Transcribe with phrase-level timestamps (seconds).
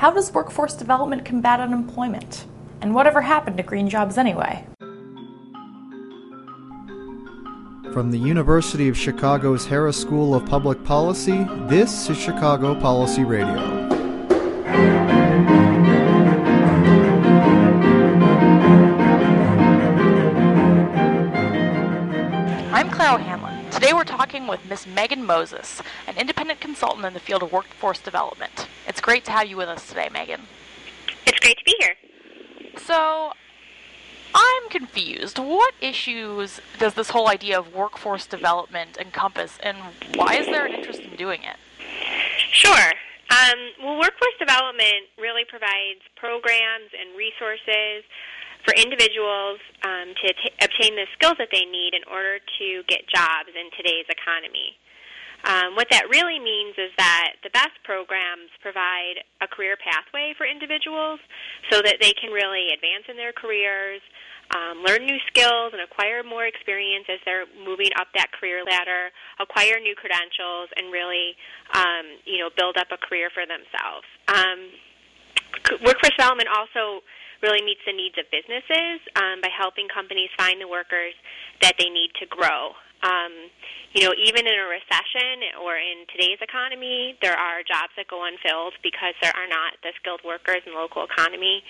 [0.00, 2.46] How does workforce development combat unemployment?
[2.80, 4.64] And whatever happened to green jobs anyway?
[7.92, 13.58] From the University of Chicago's Harris School of Public Policy, this is Chicago Policy Radio.
[22.72, 23.70] I'm Claire O'Hanlon.
[23.70, 27.98] Today we're talking with Miss Megan Moses, an independent consultant in the field of workforce
[27.98, 28.66] development.
[28.90, 30.40] It's great to have you with us today, Megan.
[31.24, 31.94] It's great to be here.
[32.76, 33.30] So,
[34.34, 35.38] I'm confused.
[35.38, 39.78] What issues does this whole idea of workforce development encompass, and
[40.16, 41.54] why is there an interest in doing it?
[42.50, 42.90] Sure.
[43.30, 48.02] Um, well, workforce development really provides programs and resources
[48.66, 53.06] for individuals um, to t- obtain the skills that they need in order to get
[53.06, 54.74] jobs in today's economy.
[55.44, 60.44] Um, what that really means is that the best programs provide a career pathway for
[60.44, 61.20] individuals
[61.72, 64.00] so that they can really advance in their careers,
[64.52, 69.08] um, learn new skills, and acquire more experience as they're moving up that career ladder,
[69.38, 71.32] acquire new credentials, and really,
[71.72, 74.04] um, you know, build up a career for themselves.
[74.28, 74.58] Um,
[75.86, 77.00] workforce development also
[77.42, 81.16] really meets the needs of businesses um, by helping companies find the workers
[81.62, 82.76] that they need to grow.
[83.02, 83.32] Um,
[83.92, 88.24] you know, even in a recession or in today's economy, there are jobs that go
[88.24, 91.62] unfilled because there are not the skilled workers in the local economy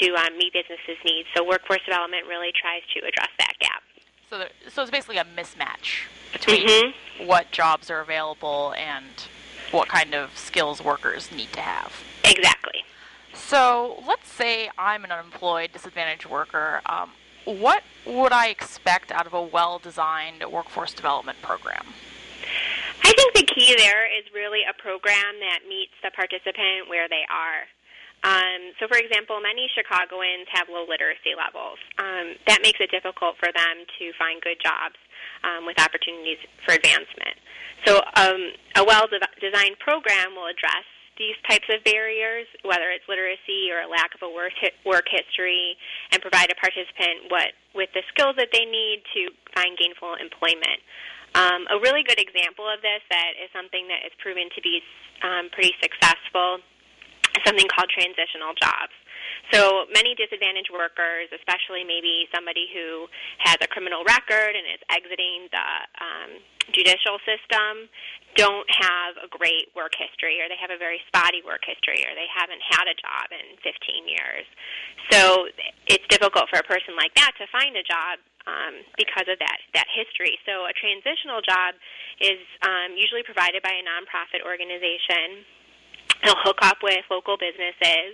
[0.00, 1.28] to um, meet businesses' needs.
[1.36, 3.82] So, workforce development really tries to address that gap.
[4.28, 7.26] So, there, so it's basically a mismatch between mm-hmm.
[7.26, 9.06] what jobs are available and
[9.70, 11.92] what kind of skills workers need to have.
[12.24, 12.84] Exactly.
[13.32, 16.80] So, let's say I'm an unemployed, disadvantaged worker.
[16.86, 17.10] Um,
[17.58, 21.84] what would I expect out of a well designed workforce development program?
[23.02, 27.24] I think the key there is really a program that meets the participant where they
[27.26, 27.66] are.
[28.22, 31.80] Um, so, for example, many Chicagoans have low literacy levels.
[31.96, 35.00] Um, that makes it difficult for them to find good jobs
[35.40, 37.40] um, with opportunities for advancement.
[37.88, 39.08] So, um, a well
[39.40, 40.84] designed program will address
[41.20, 44.56] these types of barriers, whether it's literacy or a lack of a work,
[44.88, 45.76] work history,
[46.10, 50.80] and provide a participant what, with the skills that they need to find gainful employment.
[51.36, 54.80] Um, a really good example of this that is something that is proven to be
[55.22, 56.64] um, pretty successful
[57.36, 58.96] is something called transitional jobs.
[59.52, 63.06] So many disadvantaged workers, especially maybe somebody who
[63.42, 66.30] has a criminal record and is exiting the um,
[66.70, 67.90] judicial system,
[68.36, 72.12] don't have a great work history or they have a very spotty work history or
[72.14, 74.46] they haven't had a job in 15 years.
[75.10, 75.50] So
[75.90, 79.58] it's difficult for a person like that to find a job um, because of that
[79.74, 80.38] that history.
[80.46, 81.74] So a transitional job
[82.22, 85.44] is um, usually provided by a nonprofit organization
[86.24, 88.12] They'll hook up with local businesses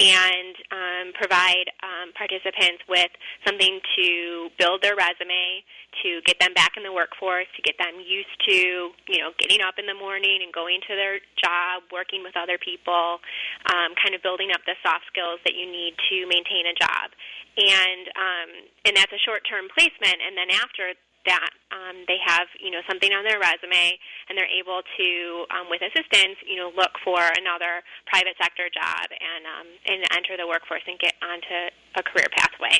[0.00, 3.10] and um, provide um, participants with
[3.46, 5.62] something to build their resume,
[6.04, 9.64] to get them back in the workforce, to get them used to, you know, getting
[9.64, 13.24] up in the morning and going to their job, working with other people,
[13.72, 17.08] um, kind of building up the soft skills that you need to maintain a job.
[17.56, 18.48] And um,
[18.84, 20.20] and that's a short-term placement.
[20.20, 20.92] And then after
[21.24, 23.96] that um, they have you know something on their resume
[24.28, 25.08] and they're able to
[25.56, 30.36] um, with assistance you know look for another private sector job and um, and enter
[30.36, 32.76] the workforce and get onto a career pathway.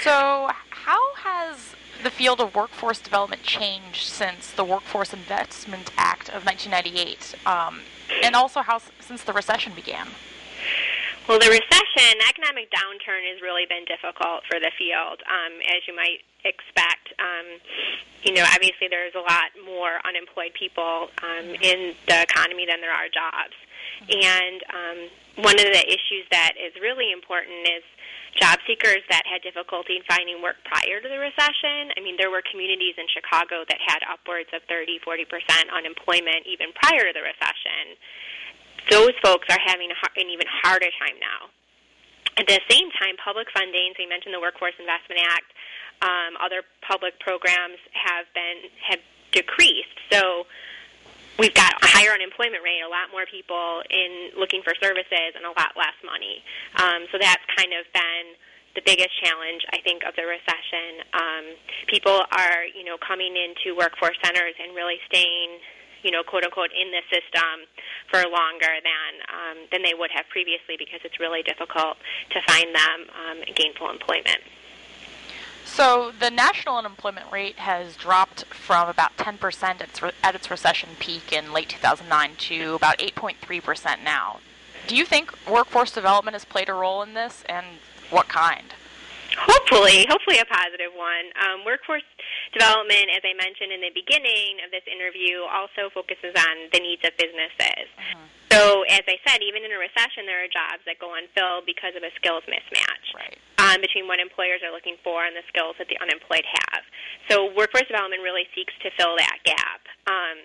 [0.00, 6.44] So how has the field of workforce development changed since the Workforce Investment Act of
[6.44, 7.80] 1998, um,
[8.22, 10.08] and also how since the recession began?
[11.28, 15.94] Well, the recession, economic downturn has really been difficult for the field, um, as you
[15.94, 17.14] might expect.
[17.22, 17.62] Um,
[18.24, 22.90] you know, obviously there's a lot more unemployed people um, in the economy than there
[22.90, 23.54] are jobs.
[24.10, 24.98] And um,
[25.46, 27.86] one of the issues that is really important is
[28.40, 31.92] job seekers that had difficulty in finding work prior to the recession.
[31.96, 36.48] I mean, there were communities in Chicago that had upwards of 30, 40 percent unemployment
[36.48, 37.98] even prior to the recession
[38.90, 41.52] those folks are having an even harder time now.
[42.40, 45.48] At the same time, public funding, so you mentioned the Workforce Investment Act,
[46.00, 48.98] um, other public programs have been have
[49.30, 50.00] decreased.
[50.10, 50.48] So
[51.42, 55.42] we've got a higher unemployment rate, a lot more people in looking for services, and
[55.42, 56.38] a lot less money.
[56.78, 58.38] Um, so that's kind of been
[58.78, 61.02] the biggest challenge, I think, of the recession.
[61.12, 61.44] Um,
[61.90, 65.58] people are, you know, coming into workforce centers and really staying
[66.02, 67.62] you know, quote unquote, in the system
[68.10, 71.94] for longer than um, than they would have previously because it's really difficult
[72.34, 74.42] to find them um, gainful employment.
[75.72, 80.90] So the national unemployment rate has dropped from about 10% at its, at its recession
[80.98, 84.40] peak in late 2009 to about 8.3% now.
[84.86, 87.64] Do you think workforce development has played a role in this, and
[88.10, 88.74] what kind?
[89.38, 91.32] Hopefully, hopefully a positive one.
[91.40, 92.02] Um, workforce
[92.52, 97.02] development, as I mentioned in the beginning of this interview, also focuses on the needs
[97.02, 97.88] of businesses.
[97.88, 98.26] Mm-hmm.
[98.52, 101.96] So, as I said, even in a recession, there are jobs that go unfilled because
[101.96, 103.36] of a skills mismatch right.
[103.56, 106.84] um, between what employers are looking for and the skills that the unemployed have.
[107.32, 109.82] So, workforce development really seeks to fill that gap.
[110.04, 110.38] Um,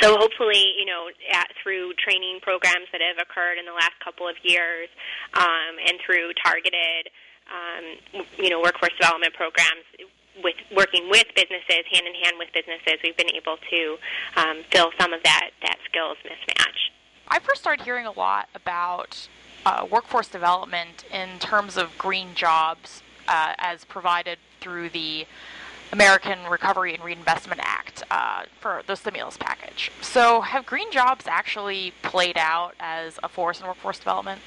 [0.00, 4.24] so hopefully, you know, at, through training programs that have occurred in the last couple
[4.24, 4.88] of years,
[5.36, 7.12] um, and through targeted
[7.50, 7.84] um,
[8.38, 9.84] you know, workforce development programs
[10.42, 13.96] with working with businesses, hand in hand with businesses, we've been able to
[14.36, 16.90] um, fill some of that, that skills mismatch.
[17.28, 19.28] I first started hearing a lot about
[19.64, 25.26] uh, workforce development in terms of green jobs uh, as provided through the
[25.92, 29.92] American Recovery and Reinvestment Act uh, for the stimulus package.
[30.00, 34.40] So, have green jobs actually played out as a force in workforce development?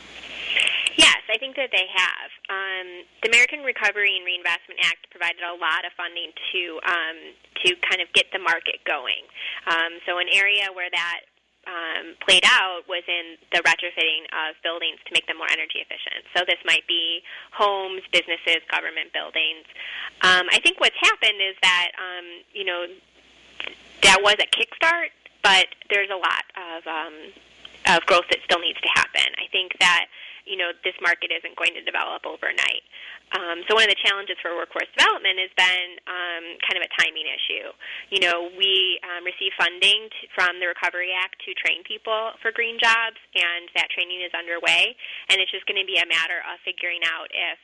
[0.97, 2.31] Yes, I think that they have.
[2.45, 7.17] Um, the American Recovery and Reinvestment Act provided a lot of funding to um,
[7.65, 9.25] to kind of get the market going.
[9.65, 11.25] Um, so an area where that
[11.65, 16.25] um, played out was in the retrofitting of buildings to make them more energy efficient.
[16.37, 19.65] So this might be homes, businesses, government buildings.
[20.21, 22.85] Um, I think what's happened is that um, you know
[24.03, 25.09] that was a kickstart,
[25.41, 27.15] but there's a lot of um,
[27.97, 29.33] of growth that still needs to happen.
[29.37, 30.05] I think that
[30.45, 32.85] you know, this market isn't going to develop overnight.
[33.33, 36.91] Um, so one of the challenges for workforce development has been um, kind of a
[37.01, 37.73] timing issue.
[38.13, 42.53] You know, we um, receive funding to, from the Recovery Act to train people for
[42.53, 44.93] green jobs, and that training is underway.
[45.33, 47.57] And it's just going to be a matter of figuring out if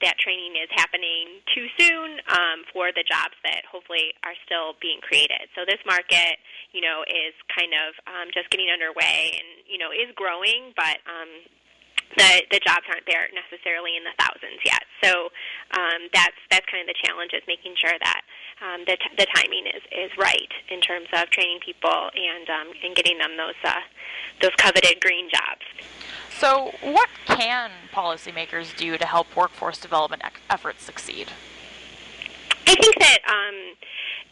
[0.00, 5.02] that training is happening too soon um, for the jobs that hopefully are still being
[5.02, 5.50] created.
[5.58, 6.38] So this market,
[6.70, 11.02] you know, is kind of um, just getting underway and you know is growing, but
[11.10, 11.30] um,
[12.16, 14.82] the the jobs aren't there necessarily in the thousands yet.
[15.02, 15.30] So
[15.76, 18.22] um, that's that's kind of the challenge is making sure that
[18.62, 22.68] um, the t- the timing is is right in terms of training people and um,
[22.82, 23.82] and getting them those uh,
[24.42, 25.64] those coveted green jobs.
[26.38, 31.28] So, what can policymakers do to help workforce development efforts succeed?
[32.66, 33.54] I think that um,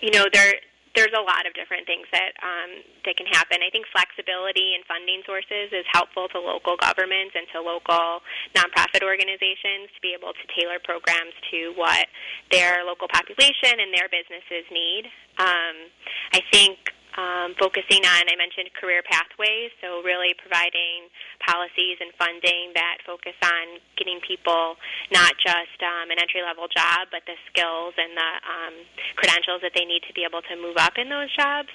[0.00, 0.54] you know there
[0.96, 3.60] there's a lot of different things that um, that can happen.
[3.60, 8.24] I think flexibility in funding sources is helpful to local governments and to local
[8.56, 12.08] nonprofit organizations to be able to tailor programs to what
[12.50, 15.12] their local population and their businesses need.
[15.36, 15.92] Um,
[16.32, 21.08] I think um, focusing on, I mentioned career pathways, so really providing
[21.40, 24.76] policies and funding that focus on getting people
[25.12, 28.74] not just um, an entry level job, but the skills and the um,
[29.16, 31.72] credentials that they need to be able to move up in those jobs.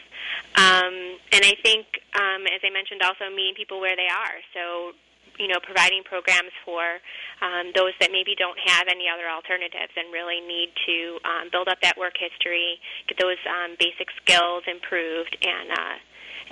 [0.55, 4.37] Um, and I think, um, as I mentioned, also meeting people where they are.
[4.53, 4.93] So
[5.41, 7.01] you know, providing programs for
[7.41, 11.67] um, those that maybe don't have any other alternatives and really need to um, build
[11.67, 12.77] up that work history,
[13.09, 15.97] get those um, basic skills improved, and uh,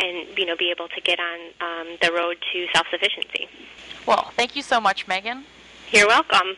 [0.01, 3.45] and you know, be able to get on um, the road to self sufficiency.
[4.07, 5.45] Well, thank you so much, Megan.
[5.91, 6.57] You're welcome.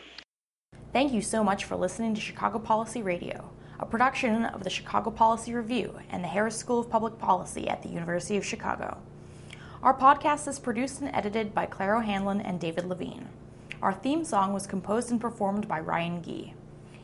[0.92, 5.10] Thank you so much for listening to Chicago Policy Radio, a production of the Chicago
[5.10, 8.98] Policy Review and the Harris School of Public Policy at the University of Chicago.
[9.82, 13.28] Our podcast is produced and edited by Claire O'Hanlon and David Levine.
[13.82, 16.54] Our theme song was composed and performed by Ryan Gee.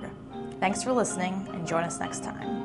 [0.59, 2.58] Thanks for listening, and join us next time.